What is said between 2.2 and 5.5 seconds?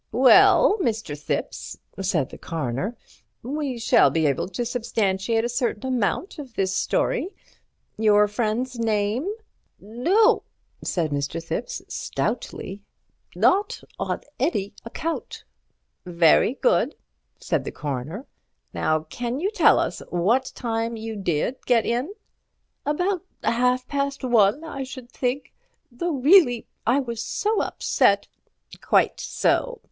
the Coroner, "we shall be able to substantiate a